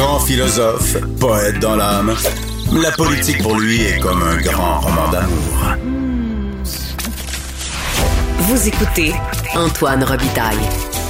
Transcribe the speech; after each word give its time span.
Grand 0.00 0.18
philosophe, 0.18 0.96
poète 1.20 1.58
dans 1.60 1.76
l'âme, 1.76 2.14
la 2.72 2.90
politique 2.92 3.42
pour 3.42 3.60
lui 3.60 3.82
est 3.82 4.00
comme 4.00 4.22
un 4.22 4.40
grand 4.40 4.80
roman 4.80 5.10
d'amour. 5.12 5.76
Vous 8.38 8.66
écoutez 8.66 9.12
Antoine 9.54 10.02
Robitaille, 10.02 10.56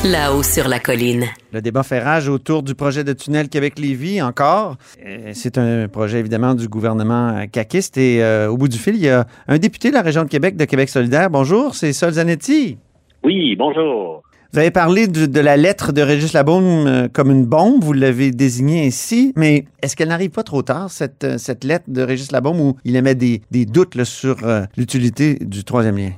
là-haut 0.04 0.42
sur 0.42 0.66
la 0.66 0.80
colline. 0.80 1.26
Le 1.52 1.62
débat 1.62 1.84
fait 1.84 2.00
rage 2.00 2.28
autour 2.28 2.64
du 2.64 2.74
projet 2.74 3.04
de 3.04 3.12
tunnel 3.12 3.48
Québec-Lévis 3.48 4.20
encore. 4.22 4.76
Euh, 5.06 5.30
C'est 5.34 5.56
un 5.56 5.86
projet 5.86 6.18
évidemment 6.18 6.56
du 6.56 6.66
gouvernement 6.66 7.28
euh, 7.28 7.46
caquiste 7.46 7.96
et 7.96 8.24
euh, 8.24 8.48
au 8.48 8.56
bout 8.56 8.66
du 8.66 8.76
fil, 8.76 8.96
il 8.96 9.02
y 9.02 9.08
a 9.08 9.24
un 9.46 9.58
député 9.58 9.90
de 9.90 9.94
la 9.94 10.02
région 10.02 10.24
de 10.24 10.28
Québec 10.28 10.56
de 10.56 10.64
Québec 10.64 10.88
solidaire. 10.88 11.30
Bonjour, 11.30 11.76
c'est 11.76 11.92
Sol 11.92 12.14
Zanetti. 12.14 12.76
Oui, 13.22 13.54
bonjour. 13.54 14.24
Vous 14.52 14.58
avez 14.58 14.72
parlé 14.72 15.06
de, 15.06 15.40
la 15.40 15.56
lettre 15.56 15.92
de 15.92 16.02
Régis 16.02 16.32
Labaume 16.32 16.84
euh, 16.88 17.06
comme 17.06 17.30
une 17.30 17.46
bombe, 17.46 17.84
vous 17.84 17.92
l'avez 17.92 18.32
désignée 18.32 18.84
ainsi, 18.84 19.32
mais 19.36 19.62
est-ce 19.80 19.94
qu'elle 19.94 20.08
n'arrive 20.08 20.32
pas 20.32 20.42
trop 20.42 20.62
tard, 20.62 20.90
cette, 20.90 21.22
euh, 21.22 21.38
cette 21.38 21.62
lettre 21.62 21.84
de 21.86 22.02
Régis 22.02 22.32
Labaume, 22.32 22.58
où 22.58 22.76
il 22.84 22.96
émet 22.96 23.14
des, 23.14 23.42
des 23.52 23.64
doutes 23.64 24.02
sur 24.02 24.44
euh, 24.44 24.62
l'utilité 24.76 25.36
du 25.40 25.62
troisième 25.62 25.96
lien? 25.96 26.10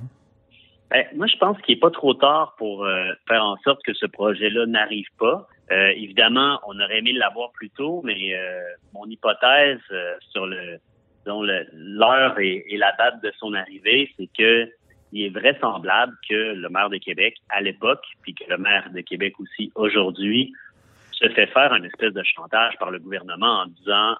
Ben, 0.90 1.04
moi, 1.14 1.26
je 1.26 1.36
pense 1.36 1.60
qu'il 1.60 1.74
n'est 1.74 1.80
pas 1.80 1.90
trop 1.90 2.14
tard 2.14 2.54
pour 2.56 2.86
faire 3.28 3.44
en 3.44 3.56
sorte 3.64 3.82
que 3.84 3.92
ce 3.92 4.06
projet-là 4.06 4.64
n'arrive 4.64 5.08
pas. 5.18 5.46
Évidemment, 5.70 6.58
on 6.66 6.78
aurait 6.80 6.98
aimé 6.98 7.12
l'avoir 7.12 7.50
plus 7.52 7.70
tôt, 7.70 8.02
mais 8.04 8.34
mon 8.92 9.06
hypothèse 9.06 9.80
sur 10.32 10.46
le 10.46 10.78
l'heure 11.24 12.38
et 12.40 12.76
la 12.76 12.92
date 12.98 13.22
de 13.22 13.32
son 13.38 13.54
arrivée, 13.54 14.10
c'est 14.18 14.28
que 14.36 14.68
il 15.12 15.26
est 15.26 15.28
vraisemblable 15.28 16.14
que 16.28 16.54
le 16.54 16.68
maire 16.68 16.90
de 16.90 16.96
Québec, 16.96 17.36
à 17.50 17.60
l'époque, 17.60 18.02
puis 18.22 18.34
que 18.34 18.44
le 18.48 18.58
maire 18.58 18.90
de 18.92 19.00
Québec 19.00 19.34
aussi 19.38 19.70
aujourd'hui, 19.74 20.52
se 21.12 21.28
fait 21.28 21.46
faire 21.48 21.72
un 21.72 21.82
espèce 21.82 22.12
de 22.12 22.22
chantage 22.22 22.74
par 22.78 22.90
le 22.90 22.98
gouvernement 22.98 23.62
en 23.62 23.66
disant 23.66 24.16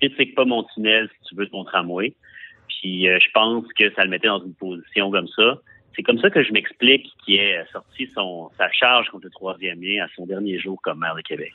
critique 0.00 0.34
pas 0.34 0.44
mon 0.44 0.64
tunnel 0.74 1.08
si 1.08 1.28
tu 1.28 1.34
veux 1.36 1.46
ton 1.46 1.64
tramway. 1.64 2.14
Puis 2.68 3.08
euh, 3.08 3.18
je 3.24 3.30
pense 3.32 3.64
que 3.78 3.92
ça 3.94 4.04
le 4.04 4.10
mettait 4.10 4.28
dans 4.28 4.42
une 4.44 4.54
position 4.54 5.10
comme 5.10 5.28
ça. 5.28 5.58
C'est 5.94 6.02
comme 6.02 6.18
ça 6.18 6.30
que 6.30 6.42
je 6.42 6.52
m'explique 6.52 7.06
qu'il 7.24 7.36
ait 7.36 7.64
sorti 7.72 8.08
son 8.14 8.50
sa 8.58 8.70
charge 8.72 9.08
contre 9.10 9.26
le 9.26 9.30
troisième 9.30 9.80
lien 9.80 10.04
à 10.04 10.08
son 10.16 10.26
dernier 10.26 10.58
jour 10.58 10.80
comme 10.82 10.98
maire 10.98 11.14
de 11.14 11.20
Québec. 11.20 11.52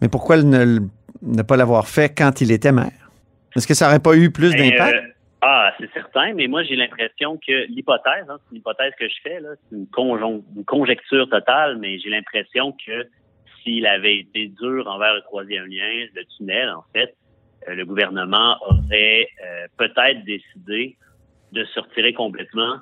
Mais 0.00 0.08
pourquoi 0.08 0.42
ne, 0.42 0.80
ne 1.22 1.42
pas 1.42 1.56
l'avoir 1.56 1.86
fait 1.88 2.12
quand 2.14 2.40
il 2.40 2.50
était 2.50 2.72
maire? 2.72 3.10
Est-ce 3.54 3.66
que 3.66 3.74
ça 3.74 3.86
n'aurait 3.86 4.00
pas 4.00 4.16
eu 4.16 4.30
plus 4.30 4.50
d'impact? 4.54 4.96
euh, 4.96 5.12
ah, 5.48 5.74
c'est 5.78 5.92
certain, 5.92 6.34
mais 6.34 6.48
moi 6.48 6.64
j'ai 6.64 6.74
l'impression 6.74 7.38
que 7.38 7.66
l'hypothèse, 7.68 8.28
hein, 8.28 8.38
c'est 8.40 8.50
une 8.52 8.58
hypothèse 8.58 8.92
que 8.98 9.08
je 9.08 9.14
fais, 9.22 9.38
c'est 9.40 9.76
une, 9.76 9.86
une 10.56 10.64
conjecture 10.64 11.28
totale, 11.28 11.78
mais 11.78 12.00
j'ai 12.00 12.10
l'impression 12.10 12.72
que 12.72 13.06
s'il 13.62 13.86
avait 13.86 14.18
été 14.18 14.48
dur 14.48 14.88
envers 14.88 15.14
le 15.14 15.20
troisième 15.22 15.66
lien, 15.66 16.06
le 16.14 16.24
tunnel, 16.36 16.70
en 16.70 16.84
fait, 16.92 17.14
euh, 17.68 17.74
le 17.74 17.84
gouvernement 17.84 18.56
aurait 18.60 19.28
euh, 19.44 19.66
peut-être 19.76 20.24
décidé 20.24 20.96
de 21.52 21.64
se 21.64 21.78
retirer 21.78 22.12
complètement 22.12 22.76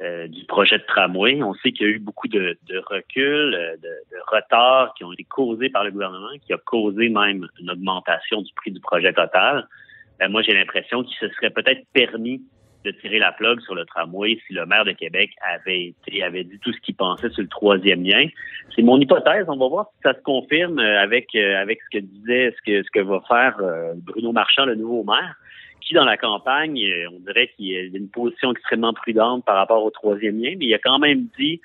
euh, 0.00 0.26
du 0.28 0.44
projet 0.44 0.78
de 0.78 0.84
tramway. 0.84 1.42
On 1.42 1.54
sait 1.54 1.72
qu'il 1.72 1.86
y 1.86 1.90
a 1.90 1.92
eu 1.92 1.98
beaucoup 1.98 2.28
de, 2.28 2.58
de 2.66 2.78
recul, 2.78 3.52
de, 3.82 3.88
de 3.88 4.20
retard 4.26 4.92
qui 4.94 5.04
ont 5.04 5.12
été 5.12 5.24
causés 5.24 5.70
par 5.70 5.84
le 5.84 5.90
gouvernement, 5.90 6.36
qui 6.46 6.52
a 6.52 6.58
causé 6.58 7.08
même 7.08 7.48
une 7.58 7.70
augmentation 7.70 8.42
du 8.42 8.52
prix 8.54 8.70
du 8.70 8.80
projet 8.80 9.12
total. 9.12 9.66
Ben, 10.22 10.30
moi, 10.30 10.42
j'ai 10.42 10.54
l'impression 10.54 11.02
qu'il 11.02 11.16
se 11.16 11.28
serait 11.34 11.50
peut-être 11.50 11.82
permis 11.92 12.40
de 12.84 12.92
tirer 12.92 13.18
la 13.18 13.32
plug 13.32 13.60
sur 13.62 13.74
le 13.74 13.84
tramway 13.84 14.38
si 14.46 14.52
le 14.52 14.64
maire 14.66 14.84
de 14.84 14.92
Québec 14.92 15.30
avait 15.52 15.86
été 15.86 16.44
dit 16.44 16.58
tout 16.60 16.72
ce 16.72 16.80
qu'il 16.80 16.94
pensait 16.94 17.28
sur 17.30 17.42
le 17.42 17.48
troisième 17.48 18.04
lien. 18.04 18.28
C'est 18.76 18.82
mon 18.82 19.00
hypothèse. 19.00 19.46
On 19.48 19.56
va 19.56 19.66
voir 19.66 19.86
si 19.96 20.02
ça 20.04 20.14
se 20.14 20.22
confirme 20.22 20.78
euh, 20.78 21.00
avec 21.00 21.34
euh, 21.34 21.60
avec 21.60 21.80
ce 21.82 21.98
que 21.98 22.04
disait 22.04 22.54
ce 22.56 22.62
que 22.64 22.84
ce 22.84 22.90
que 22.92 23.00
va 23.00 23.20
faire 23.26 23.56
euh, 23.60 23.94
Bruno 23.96 24.30
Marchand, 24.30 24.64
le 24.64 24.76
nouveau 24.76 25.02
maire, 25.02 25.34
qui 25.80 25.92
dans 25.92 26.04
la 26.04 26.16
campagne, 26.16 26.80
on 27.12 27.18
dirait 27.18 27.50
qu'il 27.56 27.76
a 27.76 27.98
une 27.98 28.08
position 28.08 28.52
extrêmement 28.52 28.92
prudente 28.92 29.44
par 29.44 29.56
rapport 29.56 29.82
au 29.82 29.90
troisième 29.90 30.40
lien, 30.40 30.54
mais 30.56 30.66
il 30.66 30.74
a 30.74 30.78
quand 30.78 31.00
même 31.00 31.26
dit 31.36 31.60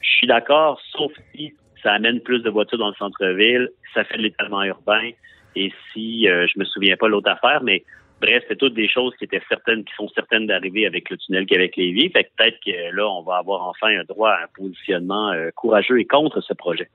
je 0.00 0.10
suis 0.10 0.26
d'accord, 0.26 0.80
sauf 0.90 1.12
si 1.32 1.54
ça 1.80 1.92
amène 1.92 2.18
plus 2.18 2.40
de 2.40 2.50
voitures 2.50 2.78
dans 2.78 2.88
le 2.88 2.94
centre-ville, 2.94 3.70
ça 3.94 4.02
fait 4.02 4.16
de 4.16 4.22
l'étalement 4.22 4.64
urbain, 4.64 5.10
et 5.56 5.72
si 5.92 6.28
euh, 6.28 6.46
je 6.46 6.58
me 6.58 6.64
souviens 6.64 6.96
pas 6.96 7.08
l'autre 7.08 7.30
affaire, 7.30 7.62
mais 7.62 7.84
bref, 8.20 8.42
c'est 8.48 8.56
toutes 8.56 8.74
des 8.74 8.88
choses 8.88 9.14
qui 9.18 9.24
étaient 9.24 9.42
certaines, 9.48 9.84
qui 9.84 9.92
sont 9.96 10.08
certaines 10.14 10.46
d'arriver 10.46 10.86
avec 10.86 11.10
le 11.10 11.16
tunnel 11.16 11.46
Québec-Lévis. 11.46 12.10
Fait 12.10 12.24
que 12.24 12.28
peut-être 12.36 12.58
que 12.64 12.94
là, 12.94 13.08
on 13.08 13.22
va 13.22 13.36
avoir 13.36 13.66
enfin 13.68 13.88
un 13.88 14.04
droit 14.04 14.30
à 14.30 14.44
un 14.44 14.48
positionnement 14.54 15.32
euh, 15.32 15.50
courageux 15.54 16.00
et 16.00 16.06
contre 16.06 16.40
ce 16.40 16.54
projet. 16.54 16.88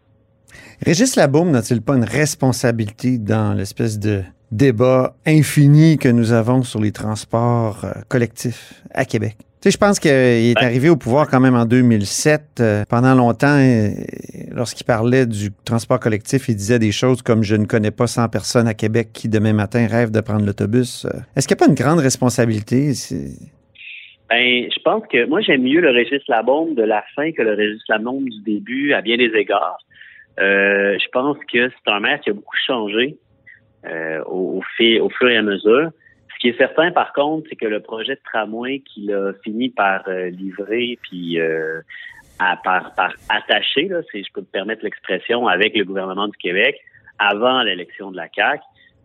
Régis 0.85 1.15
Labaume 1.15 1.51
n'a-t-il 1.51 1.81
pas 1.81 1.95
une 1.95 2.03
responsabilité 2.03 3.17
dans 3.17 3.53
l'espèce 3.53 3.99
de 3.99 4.21
débat 4.51 5.15
infini 5.25 5.97
que 5.97 6.07
nous 6.07 6.31
avons 6.31 6.63
sur 6.63 6.79
les 6.79 6.91
transports 6.91 7.83
euh, 7.83 7.91
collectifs 8.07 8.83
à 8.93 9.05
Québec? 9.05 9.37
Sais, 9.65 9.71
je 9.71 9.77
pense 9.79 9.99
qu'il 9.99 10.11
est 10.11 10.61
arrivé 10.61 10.89
au 10.89 10.95
pouvoir 10.95 11.27
quand 11.27 11.39
même 11.39 11.55
en 11.55 11.65
2007. 11.65 12.41
Euh, 12.59 12.83
pendant 12.87 13.15
longtemps, 13.15 13.57
lorsqu'il 14.51 14.85
parlait 14.85 15.25
du 15.25 15.49
transport 15.65 15.99
collectif, 15.99 16.47
il 16.49 16.55
disait 16.55 16.77
des 16.77 16.91
choses 16.91 17.23
comme 17.23 17.41
«Je 17.43 17.55
ne 17.55 17.65
connais 17.65 17.89
pas 17.89 18.05
100 18.05 18.29
personnes 18.29 18.67
à 18.67 18.75
Québec 18.75 19.07
qui, 19.11 19.27
demain 19.27 19.53
matin, 19.53 19.87
rêvent 19.89 20.11
de 20.11 20.21
prendre 20.21 20.45
l'autobus. 20.45 21.05
Euh, 21.05 21.17
Est-ce 21.35 21.47
qu'il 21.47 21.57
n'y 21.57 21.63
a 21.63 21.65
pas 21.65 21.71
une 21.71 21.75
grande 21.75 21.97
responsabilité? 21.97 22.91
Ben, 24.29 24.67
je 24.69 24.79
pense 24.83 25.01
que 25.11 25.25
moi, 25.25 25.41
j'aime 25.41 25.63
mieux 25.63 25.81
le 25.81 25.89
Régis 25.89 26.21
Labombe 26.27 26.75
de 26.75 26.83
la 26.83 27.03
fin 27.15 27.31
que 27.31 27.41
le 27.41 27.55
Régis 27.55 27.81
Labombe 27.89 28.25
du 28.25 28.41
début 28.43 28.93
à 28.93 29.01
bien 29.01 29.17
des 29.17 29.31
égards. 29.35 29.79
Euh, 30.39 30.95
je 30.99 31.07
pense 31.11 31.37
que 31.51 31.69
c'est 31.69 31.91
un 31.91 32.01
maire 32.01 32.19
qui 32.21 32.29
a 32.29 32.33
beaucoup 32.33 32.55
changé 32.67 33.17
euh, 33.87 34.21
au, 34.27 34.59
au, 34.59 34.61
fi- 34.77 34.99
au 34.99 35.09
fur 35.09 35.27
et 35.27 35.37
à 35.37 35.41
mesure. 35.41 35.89
Ce 36.45 36.49
qui 36.51 36.55
est 36.55 36.57
certain, 36.59 36.91
par 36.91 37.11
contre, 37.11 37.47
c'est 37.49 37.55
que 37.55 37.65
le 37.65 37.79
projet 37.79 38.13
de 38.13 38.19
tramway 38.23 38.77
qu'il 38.81 39.11
a 39.11 39.33
fini 39.43 39.69
par 39.69 40.07
euh, 40.07 40.29
livrer 40.29 40.99
puis 41.01 41.39
euh, 41.39 41.81
à, 42.37 42.55
par, 42.55 42.93
attacher, 43.29 43.87
là, 43.87 44.01
si 44.11 44.23
je 44.23 44.31
peux 44.31 44.41
me 44.41 44.45
permettre 44.45 44.83
l'expression, 44.83 45.47
avec 45.47 45.75
le 45.75 45.83
gouvernement 45.85 46.27
du 46.27 46.37
Québec 46.37 46.77
avant 47.17 47.63
l'élection 47.63 48.11
de 48.11 48.17
la 48.17 48.27
CAQ, 48.31 48.61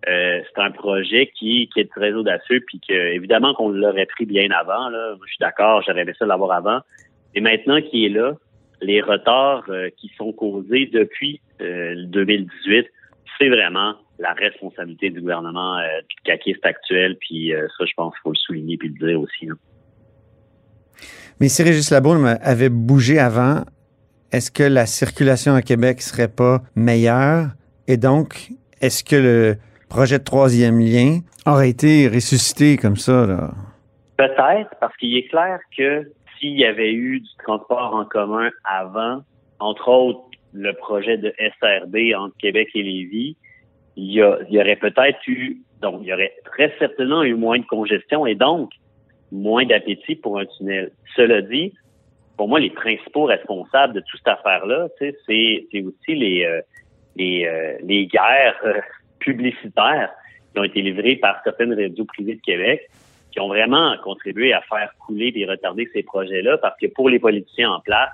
euh, 0.07 0.43
c'est 0.45 0.61
un 0.61 0.71
projet 0.71 1.33
qui, 1.35 1.71
est 1.77 1.91
très 1.91 2.13
audacieux, 2.13 2.63
puis 2.67 2.79
que 2.87 2.93
évidemment 2.93 3.55
qu'on 3.55 3.71
l'aurait 3.71 4.05
pris 4.05 4.27
bien 4.27 4.51
avant. 4.51 4.91
Moi, 4.91 5.17
je 5.25 5.31
suis 5.31 5.41
d'accord, 5.41 5.81
j'aurais 5.81 6.03
aimé 6.03 6.13
ça 6.19 6.27
l'avoir 6.27 6.53
avant. 6.53 6.81
Et 7.35 7.41
maintenant 7.41 7.81
qu'il 7.81 8.05
est 8.05 8.15
là, 8.15 8.35
les 8.83 9.01
retards 9.01 9.65
qui 9.97 10.13
sont 10.19 10.33
causés 10.33 10.91
depuis 10.93 11.41
euh, 11.63 11.95
le 11.95 12.05
2018, 12.05 12.87
c'est 13.39 13.49
vraiment 13.49 13.95
la 14.21 14.33
responsabilité 14.35 15.11
du 15.11 15.21
gouvernement 15.21 15.79
euh, 15.79 16.01
caquiste 16.25 16.65
actuel. 16.65 17.17
Puis 17.21 17.53
euh, 17.53 17.67
ça, 17.77 17.85
je 17.87 17.93
pense 17.97 18.13
qu'il 18.15 18.21
faut 18.23 18.31
le 18.31 18.37
souligner 18.37 18.77
puis 18.77 18.89
le 18.89 19.07
dire 19.07 19.21
aussi. 19.21 19.47
là. 19.47 19.55
Mais 21.41 21.49
si 21.49 21.63
Régis 21.63 21.91
Labaume 21.91 22.37
avait 22.43 22.69
bougé 22.69 23.19
avant, 23.19 23.65
est-ce 24.31 24.51
que 24.51 24.63
la 24.63 24.85
circulation 24.85 25.55
à 25.55 25.63
Québec 25.63 26.03
serait 26.03 26.29
pas 26.29 26.61
meilleure? 26.77 27.49
Et 27.89 27.97
donc, 27.97 28.51
est-ce 28.83 29.03
que 29.03 29.17
le 29.17 29.57
projet 29.89 30.19
de 30.19 30.25
troisième 30.25 30.79
lien 30.79 31.21
aurait 31.47 31.71
été 31.71 32.09
ressuscité 32.09 32.77
comme 32.77 32.97
ça? 32.97 33.27
Là? 33.27 33.53
Peut-être, 34.19 34.71
parce 34.81 34.95
qu'il 34.99 35.17
est 35.17 35.29
clair 35.29 35.59
que 35.77 36.13
s'il 36.39 36.59
y 36.59 36.67
avait 36.67 36.93
eu 36.93 37.21
du 37.21 37.29
transport 37.43 37.95
en 37.95 38.05
commun 38.05 38.51
avant, 38.65 39.23
entre 39.59 39.89
autres 39.89 40.21
le 40.53 40.73
projet 40.75 41.17
de 41.17 41.33
SRD 41.39 42.15
entre 42.15 42.37
Québec 42.37 42.69
et 42.75 42.83
Lévis, 42.83 43.37
il 44.01 44.13
y, 44.13 44.59
aurait 44.59 44.77
peut-être 44.77 45.19
eu, 45.27 45.59
donc 45.83 46.01
il 46.03 46.09
y 46.09 46.13
aurait 46.13 46.33
très 46.45 46.73
certainement 46.79 47.23
eu 47.23 47.35
moins 47.35 47.59
de 47.59 47.67
congestion 47.67 48.27
et 48.27 48.35
donc 48.35 48.71
moins 49.31 49.67
d'appétit 49.67 50.17
pour 50.17 50.39
un 50.39 50.47
tunnel. 50.47 50.91
Cela 51.15 51.43
dit, 51.43 51.75
pour 52.37 52.49
moi, 52.49 52.61
les 52.61 52.71
principaux 52.71 53.25
responsables 53.25 53.93
de 53.93 54.01
toute 54.01 54.21
cette 54.21 54.29
affaire-là, 54.39 54.89
c'est 54.99 55.15
aussi 55.29 56.15
les, 56.15 56.45
euh, 56.45 56.63
les, 57.17 57.45
euh, 57.45 57.77
les 57.83 58.07
guerres 58.07 58.59
euh, 58.65 58.81
publicitaires 59.19 60.11
qui 60.53 60.59
ont 60.59 60.65
été 60.65 60.81
livrées 60.81 61.17
par 61.17 61.37
certaines 61.45 61.75
radios 61.75 62.07
privées 62.07 62.37
de 62.37 62.41
Québec 62.41 62.89
qui 63.31 63.39
ont 63.39 63.49
vraiment 63.49 63.95
contribué 64.03 64.55
à 64.55 64.63
faire 64.63 64.91
couler 65.07 65.31
et 65.37 65.45
retarder 65.45 65.89
ces 65.93 66.03
projets-là 66.03 66.59
parce 66.59 66.77
que 66.81 66.87
pour 66.87 67.11
les 67.11 67.19
politiciens 67.19 67.71
en 67.71 67.81
place, 67.81 68.11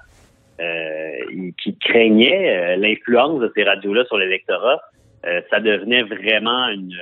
qui 1.63 1.77
craignait 1.77 2.79
l'influence 2.79 3.41
de 3.41 3.53
ces 3.55 3.63
radios-là 3.63 4.07
sur 4.07 4.17
l'électorat, 4.17 4.81
ça 5.51 5.61
devenait 5.61 6.03
vraiment 6.03 6.69
une, 6.69 6.93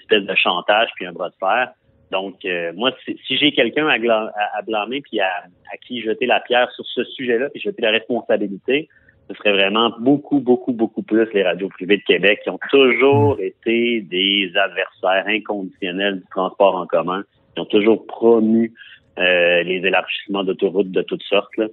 espèce 0.00 0.24
de 0.24 0.34
chantage 0.34 0.88
puis 0.96 1.06
un 1.06 1.12
bras 1.12 1.28
de 1.28 1.34
fer. 1.38 1.70
Donc, 2.10 2.46
moi, 2.76 2.92
si, 3.04 3.36
j'ai 3.36 3.52
quelqu'un 3.52 3.88
à, 3.88 3.94
à, 3.94 4.62
blâmer 4.62 5.00
puis 5.00 5.20
à, 5.20 5.26
à, 5.26 5.76
qui 5.84 6.00
jeter 6.00 6.26
la 6.26 6.40
pierre 6.40 6.70
sur 6.72 6.84
ce 6.86 7.04
sujet-là, 7.04 7.50
puis 7.50 7.60
jeter 7.60 7.82
la 7.82 7.90
responsabilité, 7.90 8.88
ce 9.28 9.34
serait 9.34 9.52
vraiment 9.52 9.90
beaucoup, 9.98 10.40
beaucoup, 10.40 10.72
beaucoup 10.72 11.02
plus 11.02 11.26
les 11.32 11.42
radios 11.42 11.68
privées 11.68 11.96
de 11.96 12.02
Québec 12.02 12.40
qui 12.44 12.50
ont 12.50 12.58
toujours 12.70 13.38
été 13.40 14.02
des 14.02 14.52
adversaires 14.54 15.24
inconditionnels 15.26 16.20
du 16.20 16.26
transport 16.30 16.76
en 16.76 16.86
commun, 16.86 17.24
qui 17.54 17.60
ont 17.60 17.66
toujours 17.66 18.06
promu 18.06 18.72
euh, 19.18 19.62
les 19.62 19.76
élargissements 19.76 20.44
d'autoroutes 20.44 20.90
de 20.90 21.02
toutes 21.02 21.22
sortes. 21.22 21.56
Là. 21.56 21.66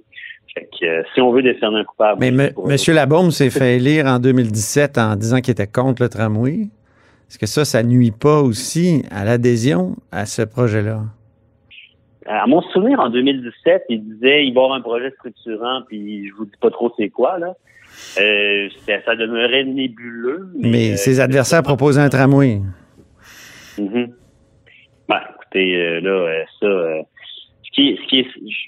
Fait 0.54 0.68
que, 0.78 0.86
euh, 0.86 1.02
si 1.14 1.20
on 1.20 1.32
veut 1.32 1.42
décerner 1.42 1.78
un 1.78 1.84
coupable... 1.84 2.20
Mais 2.20 2.28
M. 2.28 2.76
Labaume 2.94 3.30
s'est 3.30 3.50
fait 3.50 3.76
élire 3.76 4.06
en 4.06 4.18
2017 4.18 4.98
en 4.98 5.16
disant 5.16 5.40
qu'il 5.40 5.52
était 5.52 5.66
contre 5.66 6.02
le 6.02 6.08
tramway. 6.08 6.68
Est-ce 7.28 7.38
que 7.38 7.46
ça, 7.46 7.64
ça 7.64 7.82
nuit 7.82 8.10
pas 8.10 8.40
aussi 8.40 9.02
à 9.10 9.24
l'adhésion 9.24 9.96
à 10.12 10.26
ce 10.26 10.42
projet-là? 10.42 11.00
À 12.26 12.46
mon 12.46 12.60
souvenir, 12.60 13.00
en 13.00 13.08
2017, 13.08 13.84
il 13.88 14.04
disait 14.04 14.44
il 14.44 14.54
va 14.54 14.60
y 14.60 14.64
avoir 14.64 14.72
un 14.74 14.80
projet 14.82 15.10
structurant, 15.18 15.80
puis 15.88 16.28
je 16.28 16.34
vous 16.34 16.44
dis 16.44 16.58
pas 16.60 16.70
trop 16.70 16.92
c'est 16.96 17.08
quoi, 17.08 17.38
là. 17.38 17.54
Euh, 18.20 18.68
ça 18.86 19.16
demeurait 19.16 19.64
nébuleux. 19.64 20.48
Mais, 20.54 20.96
ses 20.96 21.20
adversaires 21.20 21.62
proposaient 21.62 22.00
un 22.00 22.08
tramway. 22.08 22.60
Mm 23.78 24.04
Ben, 25.08 25.20
écoutez, 25.34 26.00
là, 26.00 26.44
ça. 26.60 26.68
Qui, 27.72 27.98
ce 28.02 28.08
qui 28.08 28.20
est, 28.20 28.26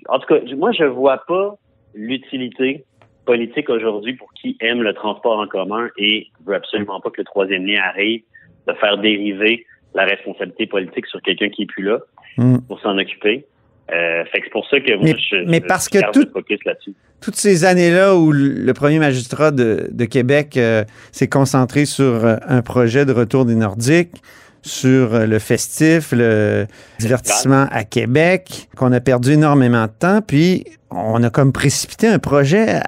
en 0.08 0.18
tout 0.18 0.26
cas, 0.26 0.40
moi, 0.56 0.72
je 0.72 0.84
vois 0.84 1.24
pas 1.26 1.56
l'utilité 1.94 2.84
politique 3.24 3.70
aujourd'hui 3.70 4.14
pour 4.14 4.32
qui 4.34 4.56
aime 4.60 4.82
le 4.82 4.92
transport 4.92 5.38
en 5.38 5.46
commun 5.46 5.88
et 5.96 6.28
veut 6.46 6.54
absolument 6.54 7.00
pas 7.00 7.10
que 7.10 7.20
le 7.20 7.24
troisième 7.24 7.66
lien 7.66 7.80
arrive 7.82 8.22
de 8.66 8.72
faire 8.74 8.98
dériver 8.98 9.66
la 9.94 10.04
responsabilité 10.04 10.66
politique 10.66 11.06
sur 11.06 11.22
quelqu'un 11.22 11.48
qui 11.48 11.62
est 11.62 11.66
plus 11.66 11.84
là. 11.84 12.00
Hmm. 12.36 12.58
pour 12.66 12.80
s'en 12.80 12.98
occuper. 12.98 13.46
Euh, 13.92 14.24
fait 14.24 14.40
que 14.40 14.46
c'est 14.46 14.50
pour 14.50 14.66
ça 14.68 14.80
que 14.80 14.92
moi, 14.96 15.04
mais, 15.04 15.14
je, 15.18 15.36
mais 15.48 15.60
parce 15.60 15.88
que 15.88 15.98
tout, 16.10 16.26
là-dessus. 16.64 16.94
Toutes 17.20 17.36
ces 17.36 17.64
années-là 17.64 18.16
où 18.16 18.32
le 18.32 18.72
premier 18.72 18.98
magistrat 18.98 19.50
de, 19.50 19.88
de 19.92 20.04
Québec 20.04 20.56
euh, 20.56 20.84
s'est 21.12 21.28
concentré 21.28 21.84
sur 21.84 22.24
euh, 22.24 22.36
un 22.48 22.62
projet 22.62 23.04
de 23.04 23.12
retour 23.12 23.44
des 23.44 23.54
Nordiques, 23.54 24.16
sur 24.64 25.14
euh, 25.14 25.26
le 25.26 25.38
festif, 25.38 26.12
le 26.12 26.66
divertissement 26.98 27.66
à 27.70 27.84
Québec, 27.84 28.68
qu'on 28.76 28.92
a 28.92 29.00
perdu 29.00 29.32
énormément 29.32 29.84
de 29.84 29.92
temps, 29.98 30.20
puis 30.20 30.64
on 30.90 31.22
a 31.22 31.30
comme 31.30 31.52
précipité 31.52 32.08
un 32.08 32.18
projet 32.18 32.80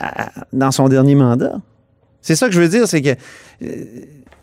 dans 0.52 0.70
son 0.70 0.88
dernier 0.88 1.14
mandat. 1.14 1.56
C'est 2.22 2.34
ça 2.34 2.46
que 2.46 2.54
je 2.54 2.60
veux 2.60 2.68
dire, 2.68 2.88
c'est 2.88 3.02
que 3.02 3.14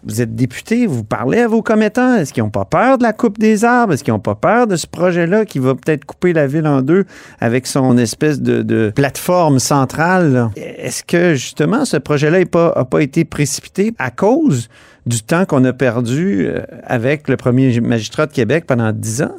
vous 0.06 0.22
êtes 0.22 0.36
député, 0.36 0.86
vous 0.86 1.04
parlez 1.04 1.40
à 1.40 1.48
vos 1.48 1.62
commettants. 1.62 2.16
Est-ce 2.16 2.34
qu'ils 2.34 2.44
n'ont 2.44 2.50
pas 2.50 2.66
peur 2.66 2.98
de 2.98 3.04
la 3.04 3.14
coupe 3.14 3.40
des 3.40 3.64
arbres? 3.64 3.94
Est-ce 3.94 4.04
qu'ils 4.04 4.14
n'ont 4.14 4.20
pas 4.20 4.36
peur 4.36 4.68
de 4.68 4.76
ce 4.76 4.88
projet-là 4.88 5.46
qui 5.46 5.60
va 5.60 5.76
peut-être 5.76 6.06
couper 6.06 6.34
la 6.34 6.48
ville 6.48 6.68
en 6.68 6.82
deux 6.82 7.06
avec 7.40 7.68
son 7.68 7.98
espèce 7.98 8.42
de, 8.42 8.92
plateforme 8.96 9.60
centrale? 9.60 10.50
Est-ce 10.56 11.04
que 11.04 11.36
justement 11.36 11.86
ce 11.86 11.98
projet-là 11.98 12.40
n'a 12.40 12.86
pas 12.86 13.00
été 13.00 13.24
précipité 13.26 13.94
à 13.98 14.12
cause 14.12 14.68
du 15.06 15.22
temps 15.22 15.46
qu'on 15.46 15.64
a 15.66 15.74
perdu 15.74 16.46
euh, 16.46 16.62
avec 16.84 17.28
le 17.28 17.38
premier 17.38 17.80
magistrat 17.82 18.26
de 18.26 18.32
Québec 18.32 18.66
pendant 18.68 18.92
dix 18.92 19.22
ans? 19.22 19.36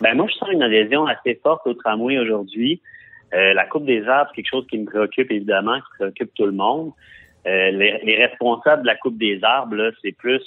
Ben 0.00 0.14
moi, 0.16 0.26
je 0.28 0.34
sens 0.34 0.48
une 0.52 0.62
adhésion 0.62 1.06
assez 1.06 1.38
forte 1.42 1.66
au 1.66 1.74
tramway 1.74 2.18
aujourd'hui. 2.18 2.80
Euh, 3.34 3.52
la 3.54 3.64
coupe 3.64 3.84
des 3.84 4.06
arbres, 4.06 4.30
c'est 4.30 4.42
quelque 4.42 4.50
chose 4.50 4.66
qui 4.70 4.78
me 4.78 4.86
préoccupe 4.86 5.30
évidemment, 5.30 5.76
qui 5.76 5.98
préoccupe 5.98 6.34
tout 6.34 6.46
le 6.46 6.52
monde. 6.52 6.92
Euh, 7.46 7.70
les, 7.72 8.16
responsables 8.16 8.82
de 8.82 8.86
la 8.86 8.96
coupe 8.96 9.18
des 9.18 9.38
arbres, 9.42 9.92
c'est 10.02 10.12
plus 10.12 10.42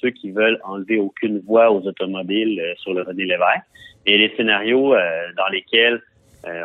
ceux 0.00 0.10
qui 0.10 0.30
veulent 0.30 0.60
enlever 0.62 0.98
aucune 0.98 1.40
voie 1.40 1.72
aux 1.72 1.84
automobiles 1.86 2.62
sur 2.78 2.94
le 2.94 3.02
René 3.02 3.24
Lévesque. 3.24 3.66
Et 4.06 4.16
les 4.16 4.32
scénarios 4.36 4.94
dans 5.36 5.48
lesquels 5.50 6.00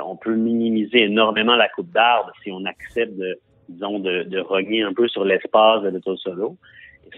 on 0.05 0.15
peut 0.15 0.35
minimiser 0.35 1.05
énormément 1.05 1.55
la 1.55 1.67
coupe 1.69 1.91
d'arbres 1.91 2.31
si 2.43 2.51
on 2.51 2.63
accepte 2.65 3.17
de, 3.17 3.39
disons, 3.69 3.97
de, 3.97 4.21
de 4.23 4.39
rogner 4.39 4.83
un 4.83 4.93
peu 4.93 5.07
sur 5.07 5.25
l'espace 5.25 5.81
de 5.81 5.89
l'autosolo. 5.89 6.57
Et 6.57 6.59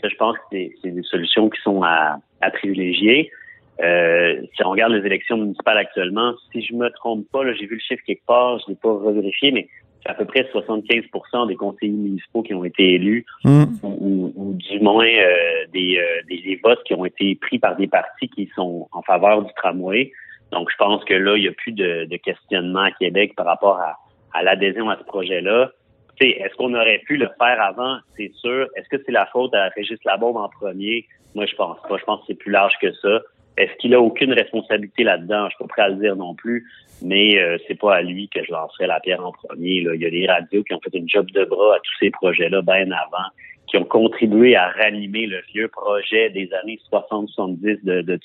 ça, 0.01 0.09
je 0.09 0.15
pense 0.15 0.35
que 0.37 0.57
c'est 0.81 0.91
des 0.91 1.03
solutions 1.03 1.49
qui 1.49 1.61
sont 1.61 1.83
à, 1.83 2.17
à 2.41 2.51
privilégier. 2.51 3.31
si 3.79 4.65
on 4.65 4.69
regarde 4.69 4.93
les 4.93 5.05
élections 5.05 5.37
municipales 5.37 5.77
actuellement, 5.77 6.33
si 6.51 6.61
je 6.61 6.73
me 6.73 6.89
trompe 6.89 7.25
pas, 7.31 7.41
j'ai 7.53 7.65
vu 7.65 7.75
le 7.75 7.81
chiffre 7.81 8.03
quelque 8.05 8.25
part, 8.25 8.59
je 8.59 8.69
l'ai 8.69 8.75
pas 8.75 8.91
revérifié, 8.91 9.51
mais 9.51 9.67
à 10.05 10.13
peu 10.13 10.25
près 10.25 10.47
75% 10.53 11.47
des 11.47 11.55
conseillers 11.55 11.91
municipaux 11.91 12.43
qui 12.43 12.53
ont 12.53 12.65
été 12.65 12.93
élus 12.93 13.25
mm. 13.43 13.63
ou, 13.83 14.53
du 14.55 14.79
moins 14.79 15.05
euh, 15.05 15.65
des, 15.71 15.97
euh, 15.97 16.21
des, 16.27 16.41
des, 16.41 16.59
votes 16.63 16.83
qui 16.83 16.93
ont 16.93 17.05
été 17.05 17.35
pris 17.35 17.59
par 17.59 17.75
des 17.75 17.87
partis 17.87 18.27
qui 18.29 18.49
sont 18.55 18.87
en 18.91 19.01
faveur 19.01 19.43
du 19.43 19.51
tramway. 19.55 20.11
Donc, 20.51 20.69
je 20.71 20.75
pense 20.77 21.03
que 21.05 21.13
là, 21.13 21.37
il 21.37 21.41
n'y 21.41 21.47
a 21.47 21.53
plus 21.53 21.71
de, 21.71 22.05
de, 22.05 22.17
questionnement 22.17 22.81
à 22.81 22.91
Québec 22.91 23.33
par 23.35 23.45
rapport 23.45 23.79
à, 23.79 23.97
à 24.33 24.43
l'adhésion 24.43 24.89
à 24.89 24.97
ce 24.97 25.03
projet-là. 25.03 25.71
Est-ce 26.19 26.55
qu'on 26.55 26.73
aurait 26.73 27.01
pu 27.05 27.17
le 27.17 27.29
faire 27.37 27.61
avant? 27.61 27.97
C'est 28.17 28.31
sûr. 28.35 28.67
Est-ce 28.75 28.87
que 28.89 29.01
c'est 29.05 29.11
la 29.11 29.25
faute 29.27 29.53
à 29.53 29.69
Régis 29.69 29.99
Labaume 30.05 30.37
en 30.37 30.49
premier? 30.49 31.05
Moi, 31.35 31.45
je 31.45 31.55
pense 31.55 31.77
pas. 31.87 31.97
Je 31.97 32.03
pense 32.03 32.19
que 32.21 32.25
c'est 32.27 32.39
plus 32.39 32.51
large 32.51 32.73
que 32.81 32.91
ça. 32.93 33.21
Est-ce 33.57 33.73
qu'il 33.77 33.93
a 33.93 34.01
aucune 34.01 34.33
responsabilité 34.33 35.03
là-dedans? 35.03 35.45
Je 35.49 35.55
suis 35.55 35.63
pas 35.63 35.67
prêt 35.67 35.81
à 35.83 35.89
le 35.89 35.95
dire 35.95 36.15
non 36.15 36.33
plus, 36.33 36.65
mais 37.03 37.39
euh, 37.39 37.57
c'est 37.67 37.79
pas 37.79 37.95
à 37.95 38.01
lui 38.01 38.27
que 38.29 38.43
je 38.43 38.51
lancerai 38.51 38.87
la 38.87 38.99
pierre 38.99 39.23
en 39.23 39.31
premier. 39.31 39.85
Il 39.93 40.01
y 40.01 40.05
a 40.05 40.09
des 40.09 40.25
radios 40.25 40.63
qui 40.63 40.73
ont 40.73 40.79
fait 40.79 40.97
une 40.97 41.07
job 41.07 41.29
de 41.31 41.45
bras 41.45 41.75
à 41.75 41.79
tous 41.79 41.93
ces 41.99 42.09
projets-là 42.09 42.61
bien 42.63 42.89
avant, 42.91 43.29
qui 43.67 43.77
ont 43.77 43.85
contribué 43.85 44.55
à 44.55 44.69
ranimer 44.69 45.27
le 45.27 45.41
vieux 45.53 45.67
projet 45.67 46.31
des 46.31 46.49
années 46.53 46.79
60-70 46.91 47.83
de, 47.83 48.01
de. 48.01 48.19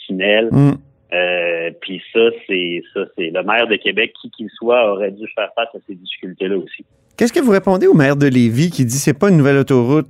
Euh, 1.13 1.71
puis 1.81 2.03
ça, 2.13 2.21
c'est 2.47 2.83
ça, 2.93 3.01
c'est 3.17 3.31
le 3.31 3.43
maire 3.43 3.67
de 3.67 3.77
Québec, 3.77 4.13
qui 4.21 4.31
qu'il 4.31 4.51
soit, 4.51 4.93
aurait 4.93 5.11
dû 5.11 5.27
faire 5.35 5.51
face 5.55 5.69
à 5.75 5.79
ces 5.87 5.95
difficultés-là 5.95 6.57
aussi. 6.57 6.85
Qu'est-ce 7.17 7.33
que 7.33 7.41
vous 7.41 7.51
répondez 7.51 7.87
au 7.87 7.95
maire 7.95 8.17
de 8.17 8.27
Lévis 8.27 8.71
qui 8.71 8.85
dit 8.85 8.99
c'est 8.99 9.19
pas 9.19 9.31
une 9.31 9.39
nouvelle 9.39 9.57
autoroute, 9.57 10.07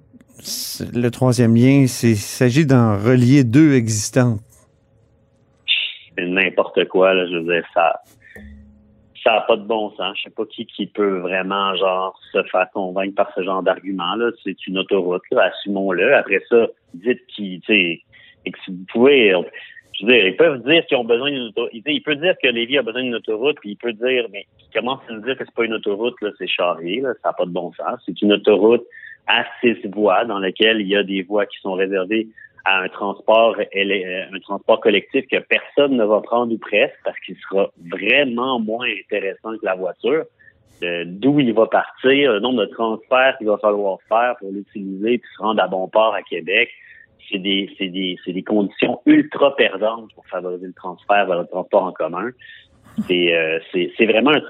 le 0.94 1.08
troisième 1.10 1.54
lien, 1.54 1.82
il 1.82 1.88
s'agit 1.88 2.66
d'en 2.66 2.96
relier 2.96 3.44
deux 3.44 3.74
existantes? 3.74 4.40
n'importe 6.26 6.84
quoi. 6.88 7.14
Là, 7.14 7.26
je 7.26 7.36
veux 7.36 7.54
dire, 7.54 7.64
ça 7.72 8.00
ça 9.24 9.32
n'a 9.32 9.40
pas 9.42 9.56
de 9.56 9.64
bon 9.64 9.90
sens. 9.96 10.16
Je 10.16 10.24
sais 10.24 10.30
pas 10.30 10.44
qui 10.46 10.66
qui 10.66 10.86
peut 10.86 11.18
vraiment 11.18 11.74
genre 11.76 12.18
se 12.32 12.42
faire 12.44 12.68
convaincre 12.72 13.14
par 13.14 13.32
ce 13.34 13.42
genre 13.42 13.62
d'argument 13.62 14.14
là. 14.14 14.30
C'est 14.44 14.66
une 14.66 14.78
autoroute, 14.78 15.22
assumons-le. 15.36 16.14
Après 16.14 16.42
ça, 16.48 16.66
dites 16.94 17.24
qui, 17.28 17.60
tu 17.64 17.72
sais, 17.72 18.02
et 18.44 18.50
que 18.50 18.58
si 18.64 18.70
vous 18.70 18.84
pouvez, 18.92 19.34
je 19.98 20.06
veux 20.06 20.12
dire, 20.12 20.26
ils 20.26 20.36
peuvent 20.36 20.62
dire 20.64 20.86
qu'ils 20.86 20.96
ont 20.96 21.04
besoin 21.04 21.30
d'une 21.30 21.48
autoroute. 21.48 21.70
Il 21.74 22.02
peut 22.02 22.14
dire 22.14 22.34
que 22.42 22.48
Lévis 22.48 22.78
a 22.78 22.82
besoin 22.82 23.02
d'une 23.02 23.16
autoroute, 23.16 23.56
puis 23.60 23.70
il 23.70 23.76
peut 23.76 23.92
dire, 23.92 24.26
mais 24.32 24.46
il 24.60 24.72
commence 24.72 25.00
à 25.08 25.12
nous 25.12 25.22
dire 25.22 25.36
que 25.36 25.44
c'est 25.44 25.54
pas 25.54 25.64
une 25.64 25.74
autoroute 25.74 26.14
là, 26.20 26.30
c'est 26.38 26.46
charrier, 26.46 27.00
là, 27.00 27.14
ça 27.22 27.30
n'a 27.30 27.32
pas 27.32 27.46
de 27.46 27.50
bon 27.50 27.72
sens. 27.72 28.00
C'est 28.06 28.20
une 28.22 28.32
autoroute 28.32 28.84
à 29.26 29.44
six 29.60 29.76
voies 29.92 30.24
dans 30.24 30.38
laquelle 30.38 30.80
il 30.80 30.88
y 30.88 30.96
a 30.96 31.02
des 31.02 31.22
voies 31.22 31.46
qui 31.46 31.58
sont 31.60 31.72
réservées 31.72 32.28
à 32.64 32.80
un 32.80 32.88
transport, 32.88 33.56
euh, 33.58 34.22
un 34.32 34.40
transport 34.40 34.80
collectif 34.80 35.26
que 35.26 35.38
personne 35.38 35.96
ne 35.96 36.04
va 36.04 36.20
prendre 36.20 36.52
ou 36.52 36.58
presque 36.58 36.98
parce 37.04 37.18
qu'il 37.20 37.36
sera 37.36 37.70
vraiment 37.90 38.60
moins 38.60 38.86
intéressant 38.86 39.56
que 39.58 39.64
la 39.64 39.74
voiture. 39.74 40.24
Euh, 40.84 41.02
d'où 41.06 41.40
il 41.40 41.52
va 41.54 41.66
partir, 41.66 42.34
le 42.34 42.38
nombre 42.38 42.60
de 42.60 42.66
transferts 42.66 43.36
qu'il 43.38 43.48
va 43.48 43.58
falloir 43.58 43.98
faire 44.08 44.36
pour 44.38 44.52
l'utiliser 44.52 45.14
et 45.14 45.22
se 45.34 45.42
rendre 45.42 45.60
à 45.60 45.66
bon 45.66 45.88
port 45.88 46.14
à 46.14 46.22
Québec, 46.22 46.70
c'est 47.30 47.38
des, 47.38 47.70
c'est 47.78 47.88
des, 47.88 48.16
c'est 48.24 48.32
des 48.32 48.42
conditions 48.42 49.00
ultra 49.06 49.54
perdantes 49.56 50.12
pour 50.14 50.26
favoriser 50.26 50.66
le 50.66 50.72
transfert 50.72 51.26
vers 51.26 51.40
le 51.40 51.46
transport 51.46 51.84
en 51.84 51.92
commun. 51.92 52.30
C'est, 53.06 53.34
euh, 53.34 53.58
c'est, 53.72 53.92
c'est 53.96 54.06
vraiment 54.06 54.32
un, 54.32 54.42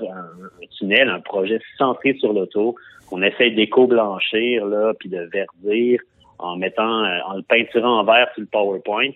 tunnel, 0.79 1.09
un 1.11 1.21
projet 1.21 1.61
centré 1.77 2.15
sur 2.15 2.33
l'auto 2.33 2.77
qu'on 3.09 3.23
essaie 3.23 3.51
d'éco-blanchir 3.51 4.65
là, 4.67 4.95
puis 4.99 5.09
de 5.09 5.29
verdir 5.33 6.01
en 6.39 6.57
mettant, 6.57 7.05
euh, 7.05 7.19
en 7.27 7.37
le 7.37 7.43
peinturant 7.43 8.01
en 8.01 8.05
vert 8.05 8.29
sur 8.35 8.43
le 8.43 8.47
PowerPoint, 8.47 9.11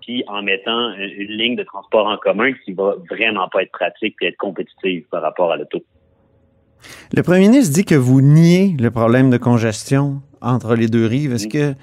puis 0.00 0.24
en 0.28 0.42
mettant 0.42 0.92
une, 0.92 1.36
ligne 1.36 1.56
de 1.56 1.64
transport 1.64 2.06
en 2.06 2.16
commun 2.16 2.52
qui 2.64 2.72
va 2.72 2.94
vraiment 3.10 3.48
pas 3.48 3.62
être 3.62 3.72
pratique 3.72 4.16
et 4.22 4.28
être 4.28 4.36
compétitive 4.36 5.04
par 5.10 5.22
rapport 5.22 5.52
à 5.52 5.56
l'auto. 5.56 5.82
Le 7.12 7.22
premier 7.22 7.48
ministre 7.48 7.74
dit 7.74 7.84
que 7.84 7.96
vous 7.96 8.20
niez 8.20 8.76
le 8.78 8.90
problème 8.90 9.30
de 9.30 9.36
congestion 9.36 10.22
entre 10.40 10.76
les 10.76 10.86
deux 10.86 11.06
rives. 11.06 11.32
Est-ce 11.32 11.48
que 11.48 11.74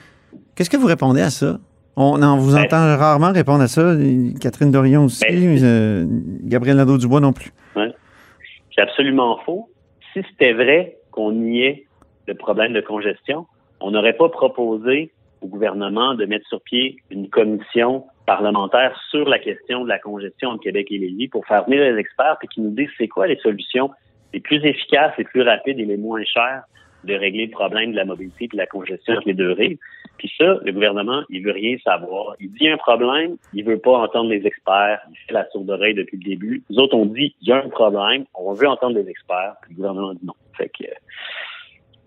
qu'est-ce 0.56 0.70
que 0.70 0.78
vous 0.78 0.88
répondez 0.88 1.22
à 1.22 1.30
ça? 1.30 1.58
On 1.98 2.22
en 2.22 2.38
vous 2.38 2.56
ben, 2.56 2.64
entend 2.64 2.98
rarement 2.98 3.32
répondre 3.32 3.62
à 3.62 3.68
ça. 3.68 3.96
Catherine 4.42 4.72
Dorion 4.72 5.06
aussi, 5.06 5.24
ben, 5.28 5.64
euh, 5.64 6.06
Gabriel 6.44 6.78
Nadeau-Dubois 6.78 7.22
non 7.22 7.34
plus. 7.34 7.52
C'est 7.76 8.82
absolument 8.82 9.40
faux. 9.46 9.70
Si 10.12 10.22
c'était 10.30 10.52
vrai 10.52 10.98
qu'on 11.12 11.32
niait 11.32 11.86
le 12.28 12.34
problème 12.34 12.74
de 12.74 12.82
congestion, 12.82 13.46
on 13.80 13.92
n'aurait 13.92 14.18
pas 14.18 14.28
proposé 14.28 15.12
au 15.42 15.48
gouvernement 15.48 16.14
de 16.16 16.26
mettre 16.26 16.46
sur 16.48 16.62
pied 16.62 16.98
une 17.10 17.30
commission 17.30 18.04
parlementaire 18.26 19.00
sur 19.12 19.30
la 19.30 19.40
question 19.40 19.84
de 19.84 19.90
la 19.90 20.00
congestion 20.00 20.50
en 20.50 20.58
Québec 20.58 20.88
et 20.90 20.98
Lévis 20.98 21.30
pour 21.30 21.46
faire 21.46 21.64
venir 21.66 21.82
les 21.82 21.98
experts 21.98 22.38
et 22.44 22.48
qui 22.48 22.60
nous 22.60 22.72
disent 22.72 22.90
c'est 22.98 23.08
quoi 23.08 23.28
les 23.28 23.38
solutions 23.38 23.92
c'est 24.34 24.42
plus 24.42 24.66
efficace, 24.66 25.14
c'est 25.16 25.24
plus 25.24 25.44
rapide 25.44 25.80
et 25.80 25.86
les 25.86 25.96
moins 25.96 26.24
cher 26.26 26.64
de 27.06 27.14
régler 27.14 27.46
le 27.46 27.52
problème 27.52 27.92
de 27.92 27.96
la 27.96 28.04
mobilité 28.04 28.46
et 28.46 28.48
de 28.50 28.58
la 28.58 28.66
congestion 28.66 29.14
entre 29.14 29.28
les 29.28 29.34
deux 29.34 29.52
rives. 29.52 29.78
Puis 30.18 30.32
ça, 30.38 30.58
le 30.64 30.72
gouvernement, 30.72 31.24
il 31.30 31.44
veut 31.44 31.52
rien 31.52 31.78
savoir. 31.84 32.36
Il 32.40 32.52
dit 32.52 32.68
un 32.68 32.78
problème, 32.78 33.38
il 33.54 33.64
veut 33.64 33.80
pas 33.80 33.98
entendre 33.98 34.30
les 34.30 34.46
experts. 34.46 35.00
Il 35.12 35.18
fait 35.28 35.34
la 35.34 35.48
sourde 35.50 35.70
oreille 35.70 35.94
depuis 35.94 36.18
le 36.18 36.24
début. 36.24 36.64
Les 36.70 36.78
autres 36.78 36.96
ont 36.96 37.06
dit, 37.06 37.36
il 37.42 37.48
y 37.48 37.52
a 37.52 37.58
un 37.58 37.70
problème, 37.70 38.26
on 38.34 38.54
veut 38.54 38.68
entendre 38.68 38.98
les 38.98 39.10
experts. 39.10 39.56
Puis 39.62 39.72
le 39.72 39.78
gouvernement 39.78 40.14
dit 40.14 40.26
non. 40.26 40.34
Fait 40.58 40.70
que, 40.70 40.86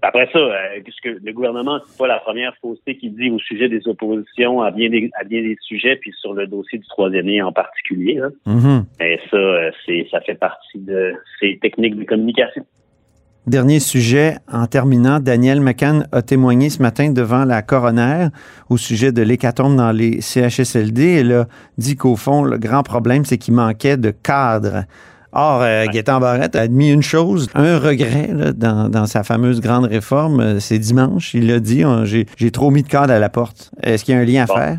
après 0.00 0.28
ça, 0.32 0.38
euh, 0.38 0.80
puisque 0.84 1.06
le 1.06 1.32
gouvernement, 1.32 1.80
c'est 1.84 1.98
pas 1.98 2.06
la 2.06 2.20
première 2.20 2.54
fausseté 2.62 2.96
qu'il 2.96 3.16
dit 3.16 3.30
au 3.30 3.38
sujet 3.40 3.68
des 3.68 3.86
oppositions 3.88 4.62
à 4.62 4.70
bien 4.70 4.88
des, 4.88 5.10
à 5.18 5.24
bien 5.24 5.42
des 5.42 5.56
sujets, 5.60 5.96
puis 5.96 6.12
sur 6.20 6.34
le 6.34 6.46
dossier 6.46 6.78
du 6.78 6.86
troisième 6.86 7.26
lien 7.26 7.46
en 7.46 7.52
particulier. 7.52 8.14
Là. 8.14 8.28
Mhm. 8.46 8.84
Mais 9.00 9.20
ça, 9.30 9.36
euh, 9.36 9.70
c'est 9.84 10.06
ça 10.10 10.20
fait 10.20 10.36
partie 10.36 10.78
de 10.78 11.14
ces 11.40 11.58
techniques 11.58 11.96
de 11.96 12.04
communication. 12.04 12.64
Dernier 13.48 13.80
sujet, 13.80 14.36
en 14.52 14.66
terminant, 14.66 15.20
Daniel 15.20 15.62
McCann 15.62 16.06
a 16.12 16.20
témoigné 16.20 16.68
ce 16.68 16.82
matin 16.82 17.10
devant 17.10 17.46
la 17.46 17.62
coroner 17.62 18.26
au 18.68 18.76
sujet 18.76 19.10
de 19.10 19.22
l'hécatombe 19.22 19.74
dans 19.74 19.90
les 19.90 20.20
CHSLD. 20.20 21.20
Elle 21.20 21.32
a 21.32 21.46
dit 21.78 21.96
qu'au 21.96 22.14
fond, 22.16 22.42
le 22.42 22.58
grand 22.58 22.82
problème, 22.82 23.24
c'est 23.24 23.38
qu'il 23.38 23.54
manquait 23.54 23.96
de 23.96 24.10
cadres. 24.10 24.84
Or, 25.32 25.62
euh, 25.62 25.86
Gaétan 25.86 26.20
Barrette 26.20 26.56
a 26.56 26.60
admis 26.60 26.92
une 26.92 27.02
chose, 27.02 27.48
un 27.54 27.78
regret 27.78 28.28
là, 28.34 28.52
dans, 28.52 28.90
dans, 28.90 29.06
sa 29.06 29.24
fameuse 29.24 29.62
grande 29.62 29.86
réforme. 29.86 30.40
euh, 30.40 30.60
C'est 30.60 30.78
dimanche, 30.78 31.32
il 31.32 31.46
l'a 31.46 31.58
dit, 31.60 31.86
on- 31.86 32.04
j'ai 32.04 32.26
trop 32.50 32.70
mis 32.70 32.82
de 32.82 32.88
cadres 32.88 33.14
à 33.14 33.18
la 33.18 33.30
porte. 33.30 33.70
Est-ce 33.82 34.04
qu'il 34.04 34.14
y 34.14 34.18
a 34.18 34.20
un 34.20 34.24
lien 34.26 34.42
à 34.42 34.46
faire? 34.46 34.78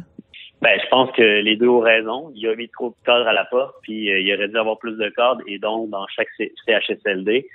Ben, 0.61 0.77
je 0.83 0.89
pense 0.91 1.09
que 1.15 1.41
les 1.41 1.55
deux 1.55 1.69
ont 1.69 1.79
raison. 1.79 2.31
Il 2.35 2.41
y 2.43 2.47
a 2.47 2.55
mis 2.55 2.67
trop 2.69 2.89
de 2.89 3.05
cadres 3.05 3.27
à 3.27 3.33
la 3.33 3.45
porte, 3.45 3.73
puis 3.81 4.11
euh, 4.11 4.19
il 4.19 4.31
aurait 4.35 4.47
dû 4.49 4.57
avoir 4.57 4.77
plus 4.77 4.95
de 4.97 5.09
cadres, 5.15 5.41
et 5.47 5.57
donc 5.57 5.89
dans 5.89 6.05
chaque 6.15 6.27
CHSLD. 6.67 7.47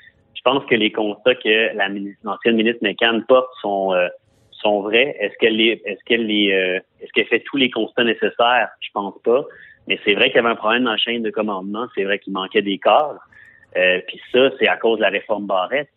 Je 0.45 0.51
pense 0.51 0.65
que 0.67 0.75
les 0.75 0.93
constats 0.93 1.37
que 1.37 1.75
la 1.75 1.89
ministre- 1.89 2.21
l'ancienne 2.23 2.57
ministre 2.57 2.81
McCann 2.83 3.25
porte 3.27 3.49
sont 3.63 3.95
euh, 3.95 4.09
sont 4.51 4.83
vrais? 4.83 5.17
Est-ce 5.19 5.35
qu'elle 5.39 5.57
les, 5.57 5.81
est-ce 5.87 6.05
qu'elle 6.05 6.27
les, 6.27 6.53
euh, 6.53 6.81
est-ce 7.01 7.11
qu'elle 7.13 7.27
fait 7.27 7.41
tous 7.41 7.57
les 7.57 7.71
constats 7.71 8.05
nécessaires? 8.05 8.69
Je 8.81 8.89
pense 8.93 9.15
pas. 9.25 9.45
Mais 9.89 9.99
c'est 10.05 10.13
vrai 10.15 10.27
qu'il 10.27 10.37
y 10.37 10.39
avait 10.41 10.51
un 10.51 10.55
problème 10.55 10.85
dans 10.85 10.91
la 10.93 10.99
chaîne 10.99 11.23
de 11.23 11.31
commandement. 11.31 11.87
C'est 11.95 12.05
vrai 12.05 12.19
qu'il 12.19 12.35
manquait 12.35 12.63
des 12.63 12.79
cadres. 12.79 13.21
Euh, 13.77 14.01
puis 14.07 14.21
ça, 14.33 14.51
c'est 14.59 14.69
à 14.69 14.77
cause 14.77 14.99
de 14.99 15.03
la 15.03 15.11
réforme 15.11 15.47
Barrette. 15.47 15.89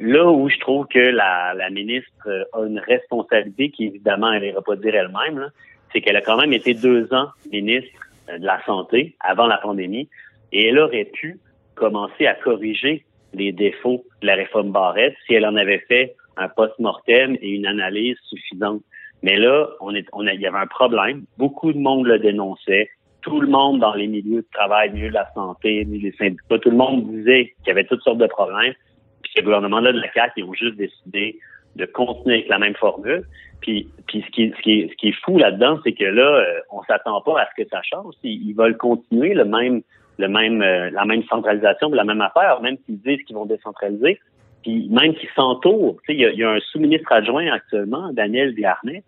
Là 0.00 0.24
où 0.26 0.48
je 0.48 0.58
trouve 0.58 0.86
que 0.86 0.98
la, 0.98 1.54
la 1.54 1.70
ministre 1.70 2.46
a 2.52 2.60
une 2.64 2.78
responsabilité 2.78 3.70
qui, 3.70 3.86
évidemment, 3.86 4.32
elle 4.32 4.42
n'ira 4.42 4.62
pas 4.62 4.76
dire 4.76 4.94
elle-même, 4.94 5.50
c'est 5.92 6.00
qu'elle 6.00 6.16
a 6.16 6.20
quand 6.20 6.36
même 6.36 6.52
été 6.52 6.74
deux 6.74 7.12
ans 7.12 7.28
ministre 7.50 7.90
euh, 8.28 8.38
de 8.38 8.46
la 8.46 8.62
Santé 8.64 9.16
avant 9.20 9.46
la 9.46 9.58
pandémie 9.58 10.08
et 10.52 10.68
elle 10.68 10.78
aurait 10.78 11.04
pu 11.04 11.38
commencer 11.74 12.26
à 12.26 12.34
corriger 12.34 13.04
les 13.36 13.52
défauts 13.52 14.04
de 14.22 14.26
la 14.26 14.34
réforme 14.34 14.72
Barrette 14.72 15.14
si 15.26 15.34
elle 15.34 15.46
en 15.46 15.56
avait 15.56 15.84
fait 15.88 16.14
un 16.36 16.48
post-mortem 16.48 17.36
et 17.40 17.50
une 17.50 17.66
analyse 17.66 18.16
suffisante. 18.28 18.82
Mais 19.22 19.36
là, 19.36 19.68
il 19.92 20.40
y 20.40 20.46
avait 20.46 20.58
un 20.58 20.66
problème. 20.66 21.24
Beaucoup 21.38 21.72
de 21.72 21.78
monde 21.78 22.06
le 22.06 22.18
dénonçait. 22.18 22.90
Tout 23.22 23.40
le 23.40 23.48
monde 23.48 23.80
dans 23.80 23.94
les 23.94 24.06
milieux 24.06 24.42
de 24.42 24.48
travail, 24.52 24.92
milieu 24.92 25.08
de 25.08 25.14
la 25.14 25.28
santé, 25.34 25.84
milieu 25.84 26.10
des 26.10 26.16
syndicats, 26.16 26.58
tout 26.58 26.70
le 26.70 26.76
monde 26.76 27.10
disait 27.10 27.54
qu'il 27.58 27.68
y 27.68 27.70
avait 27.70 27.84
toutes 27.84 28.02
sortes 28.02 28.18
de 28.18 28.26
problèmes. 28.26 28.74
Puis 29.22 29.32
ce 29.36 29.42
gouvernement-là 29.42 29.92
de 29.92 30.00
la 30.00 30.12
CAQ, 30.12 30.32
ils 30.36 30.44
ont 30.44 30.52
juste 30.52 30.76
décidé 30.76 31.38
de 31.76 31.86
continuer 31.86 32.36
avec 32.36 32.48
la 32.48 32.58
même 32.58 32.74
formule. 32.74 33.24
Puis, 33.60 33.88
ce, 34.12 34.30
qui, 34.30 35.08
est, 35.08 35.12
fou 35.24 35.38
là-dedans, 35.38 35.78
c'est 35.82 35.92
que 35.92 36.04
là, 36.04 36.36
euh, 36.36 36.60
on 36.70 36.82
s'attend 36.84 37.20
pas 37.22 37.40
à 37.40 37.48
ce 37.50 37.62
que 37.62 37.68
ça 37.68 37.82
change. 37.82 38.14
Ils 38.22 38.54
veulent 38.54 38.76
continuer 38.76 39.34
le 39.34 39.44
même, 39.44 39.82
le 40.18 40.28
même, 40.28 40.62
euh, 40.62 40.90
la 40.90 41.04
même 41.04 41.22
centralisation, 41.24 41.90
la 41.90 42.04
même 42.04 42.20
affaire, 42.20 42.60
même 42.62 42.76
s'ils 42.86 43.00
disent 43.00 43.22
qu'ils 43.24 43.36
vont 43.36 43.46
décentraliser. 43.46 44.18
Puis 44.62 44.88
même 44.90 45.14
qu'ils 45.14 45.28
s'entourent. 45.36 45.98
Tu 46.06 46.12
sais, 46.12 46.14
il 46.14 46.20
y 46.20 46.26
a, 46.26 46.30
il 46.30 46.38
y 46.38 46.44
a 46.44 46.50
un 46.50 46.60
sous-ministre 46.60 47.12
adjoint 47.12 47.52
actuellement, 47.52 48.12
Daniel 48.12 48.52
Biarnet, 48.54 49.04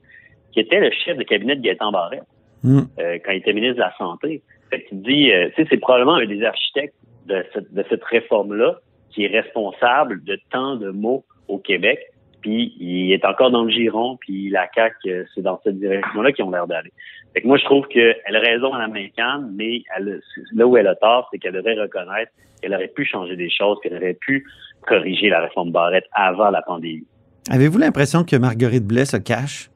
qui 0.53 0.61
était 0.61 0.81
le 0.81 0.91
chef 0.91 1.17
de 1.17 1.25
cabinet 1.25 1.57
de 1.57 1.63
Gaëtan 1.63 1.91
Barrette 1.91 2.25
Hmm. 2.63 2.81
euh, 2.99 3.19
quand 3.25 3.31
il 3.31 3.39
était 3.39 3.53
ministre 3.53 3.77
de 3.77 3.83
la 3.83 3.95
Santé. 3.97 4.43
Fait 4.71 4.83
qu'il 4.85 5.01
dit, 5.03 5.31
euh, 5.31 5.49
tu 5.55 5.63
sais, 5.63 5.69
c'est 5.71 5.77
probablement 5.77 6.15
un 6.15 6.27
des 6.27 6.43
architectes 6.45 6.95
de 7.27 7.45
cette, 7.55 7.73
de 7.73 7.85
cette 7.89 8.03
réforme-là 8.05 8.79
qui 9.11 9.25
est 9.25 9.29
responsable 9.29 10.25
de 10.25 10.39
tant 10.51 10.75
de 10.75 10.91
mots 10.91 11.25
au 11.47 11.59
Québec. 11.59 12.01
Puis 12.41 12.75
il 12.79 13.13
est 13.13 13.25
encore 13.25 13.51
dans 13.51 13.65
le 13.65 13.71
giron, 13.71 14.17
puis 14.21 14.49
la 14.51 14.69
CAQ, 14.73 14.95
euh, 15.07 15.25
c'est 15.35 15.43
dans 15.43 15.61
cette 15.65 15.79
direction-là 15.79 16.33
qu'ils 16.33 16.45
ont 16.45 16.51
l'air 16.51 16.67
d'aller. 16.67 16.93
Fait 17.35 17.43
que 17.43 17.47
moi, 17.47 17.59
je 17.59 17.65
trouve 17.65 17.87
qu'elle 17.89 18.15
a 18.27 18.41
raison 18.41 18.73
à 18.73 18.79
l'américaine, 18.79 19.53
mais 19.55 19.83
elle, 19.97 20.21
là 20.55 20.67
où 20.67 20.77
elle 20.77 20.87
a 20.87 20.95
tort, 20.95 21.29
c'est 21.31 21.39
qu'elle 21.39 21.53
devrait 21.53 21.75
reconnaître 21.75 22.33
qu'elle 22.61 22.75
aurait 22.75 22.89
pu 22.89 23.05
changer 23.05 23.37
des 23.37 23.51
choses, 23.51 23.79
qu'elle 23.83 23.97
aurait 23.97 24.19
pu 24.21 24.47
corriger 24.87 25.29
la 25.29 25.41
réforme 25.41 25.71
Barrette 25.71 26.07
avant 26.13 26.51
la 26.51 26.63
pandémie. 26.63 27.07
Avez-vous 27.51 27.79
l'impression 27.79 28.25
que 28.25 28.37
Marguerite 28.37 28.87
Blais 28.87 29.05
se 29.05 29.17
cache? 29.17 29.71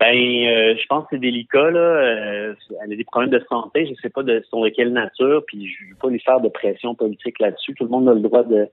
Ben, 0.00 0.16
euh, 0.16 0.74
je 0.76 0.86
pense 0.88 1.04
que 1.04 1.10
c'est 1.12 1.20
délicat 1.20 1.70
là. 1.70 1.78
Euh, 1.78 2.54
elle 2.84 2.92
a 2.92 2.96
des 2.96 3.04
problèmes 3.04 3.30
de 3.30 3.40
santé, 3.48 3.86
je 3.86 3.94
sais 4.02 4.08
pas 4.10 4.24
de 4.24 4.42
sont 4.50 4.64
de 4.64 4.68
quelle 4.70 4.92
nature, 4.92 5.44
puis 5.46 5.68
je 5.68 5.90
veux 5.90 5.94
pas 5.94 6.08
lui 6.08 6.18
faire 6.18 6.40
de 6.40 6.48
pression 6.48 6.96
politique 6.96 7.38
là-dessus. 7.38 7.74
Tout 7.74 7.84
le 7.84 7.90
monde 7.90 8.08
a 8.08 8.14
le 8.14 8.20
droit 8.20 8.42
de 8.42 8.66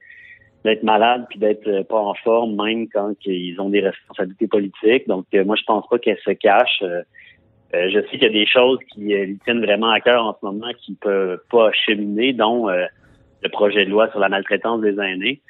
d'être 0.64 0.82
malade 0.82 1.26
puis 1.30 1.38
d'être 1.38 1.66
euh, 1.68 1.82
pas 1.82 1.98
en 1.98 2.14
forme, 2.14 2.54
même 2.62 2.88
quand 2.88 3.14
ils 3.24 3.60
ont 3.60 3.70
des 3.70 3.80
responsabilités 3.80 4.46
politiques. 4.46 5.08
Donc, 5.08 5.26
euh, 5.34 5.44
moi, 5.44 5.56
je 5.56 5.64
pense 5.64 5.86
pas 5.88 5.98
qu'elle 5.98 6.18
se 6.18 6.32
cache. 6.32 6.82
Euh, 6.82 7.02
euh, 7.74 7.88
je 7.90 8.00
sais 8.00 8.18
qu'il 8.18 8.22
y 8.22 8.26
a 8.26 8.30
des 8.30 8.46
choses 8.46 8.78
qui 8.92 9.00
lui 9.00 9.38
tiennent 9.44 9.64
vraiment 9.64 9.90
à 9.90 10.00
cœur 10.00 10.24
en 10.24 10.36
ce 10.38 10.44
moment 10.44 10.72
qui 10.78 10.94
peuvent 10.94 11.40
pas 11.50 11.68
acheminer, 11.68 12.32
dont 12.32 12.68
euh, 12.68 12.84
le 13.42 13.48
projet 13.48 13.84
de 13.84 13.90
loi 13.90 14.10
sur 14.10 14.18
la 14.20 14.28
maltraitance 14.28 14.80
des 14.80 14.98
aînés. 14.98 15.40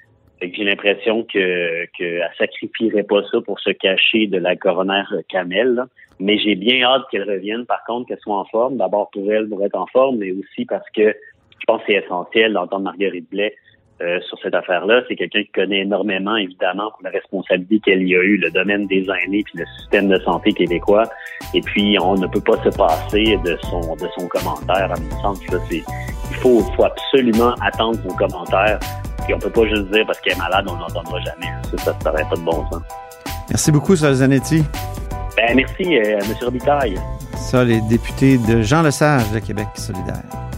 J'ai 0.42 0.64
l'impression 0.64 1.24
que 1.24 1.84
qu'elle 1.96 2.30
sacrifierait 2.38 3.02
pas 3.02 3.22
ça 3.30 3.40
pour 3.42 3.60
se 3.60 3.70
cacher 3.70 4.26
de 4.26 4.38
la 4.38 4.56
coroner 4.56 5.02
Kamel. 5.28 5.74
là. 5.74 5.86
Mais 6.18 6.38
j'ai 6.38 6.54
bien 6.54 6.82
hâte 6.82 7.02
qu'elle 7.10 7.28
revienne, 7.28 7.66
par 7.66 7.84
contre, 7.84 8.08
qu'elle 8.08 8.20
soit 8.20 8.38
en 8.38 8.46
forme. 8.46 8.78
D'abord 8.78 9.10
pour 9.10 9.30
elle, 9.30 9.48
pour 9.48 9.62
être 9.64 9.76
en 9.76 9.86
forme, 9.86 10.18
mais 10.18 10.32
aussi 10.32 10.64
parce 10.64 10.88
que 10.90 11.14
je 11.58 11.66
pense 11.66 11.80
que 11.82 11.92
c'est 11.92 12.04
essentiel 12.04 12.54
d'entendre 12.54 12.84
Marguerite 12.84 13.28
Blais 13.30 13.54
euh, 14.02 14.20
sur 14.22 14.38
cette 14.42 14.54
affaire-là. 14.54 15.02
C'est 15.08 15.16
quelqu'un 15.16 15.42
qui 15.42 15.50
connaît 15.50 15.80
énormément, 15.80 16.36
évidemment, 16.36 16.90
pour 16.90 17.02
la 17.02 17.10
responsabilité 17.10 17.80
qu'elle 17.80 18.08
y 18.08 18.16
a 18.16 18.22
eu, 18.22 18.36
le 18.36 18.50
domaine 18.50 18.86
des 18.86 19.06
aînés 19.08 19.42
puis 19.44 19.58
le 19.58 19.66
système 19.78 20.08
de 20.08 20.18
santé 20.20 20.52
québécois. 20.52 21.04
Et 21.54 21.60
puis, 21.60 21.98
on 22.00 22.14
ne 22.14 22.26
peut 22.26 22.40
pas 22.40 22.56
se 22.62 22.76
passer 22.76 23.38
de 23.44 23.56
son 23.62 23.80
de 23.96 24.08
son 24.18 24.26
commentaire, 24.28 24.92
à 24.92 24.98
mon 24.98 25.22
sens. 25.22 25.40
Là, 25.50 25.58
c'est, 25.68 25.82
il 26.30 26.36
faut, 26.36 26.60
faut 26.76 26.84
absolument 26.84 27.54
attendre 27.60 27.98
son 28.08 28.14
commentaire. 28.16 28.78
Puis 29.24 29.34
on 29.34 29.38
peut 29.38 29.50
pas 29.50 29.66
juste 29.66 29.90
dire 29.90 30.04
parce 30.06 30.20
qu'elle 30.20 30.34
est 30.34 30.38
malade, 30.38 30.66
on 30.68 30.76
l'entendra 30.76 31.20
jamais. 31.20 31.52
Ça, 31.70 31.76
ça 31.78 31.92
ne 31.92 32.00
serait 32.00 32.28
pas 32.28 32.36
de 32.36 32.44
bon 32.44 32.66
sens. 32.70 32.82
Merci 33.48 33.72
beaucoup, 33.72 33.96
Sol 33.96 34.14
Zanetti. 34.14 34.62
Ben, 35.36 35.56
merci, 35.56 35.98
euh, 35.98 36.18
M. 36.18 36.36
Robitaille. 36.40 36.98
Ça, 37.36 37.64
les 37.64 37.80
députés 37.82 38.38
de 38.38 38.62
Jean 38.62 38.82
Lesage 38.82 39.30
de 39.32 39.38
Québec 39.40 39.66
solidaire. 39.74 40.49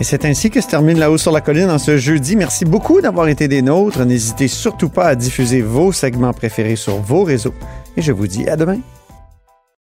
Et 0.00 0.04
c'est 0.04 0.24
ainsi 0.24 0.50
que 0.50 0.62
se 0.62 0.66
termine 0.66 0.98
La 0.98 1.10
Hausse 1.10 1.20
sur 1.20 1.30
la 1.30 1.42
Colline 1.42 1.70
en 1.70 1.78
ce 1.78 1.98
jeudi. 1.98 2.34
Merci 2.34 2.64
beaucoup 2.64 3.02
d'avoir 3.02 3.28
été 3.28 3.48
des 3.48 3.60
nôtres. 3.60 4.06
N'hésitez 4.06 4.48
surtout 4.48 4.88
pas 4.88 5.08
à 5.08 5.14
diffuser 5.14 5.60
vos 5.60 5.92
segments 5.92 6.32
préférés 6.32 6.76
sur 6.76 6.96
vos 6.96 7.22
réseaux. 7.22 7.54
Et 7.98 8.02
je 8.02 8.10
vous 8.10 8.26
dis 8.26 8.48
à 8.48 8.56
demain. 8.56 8.78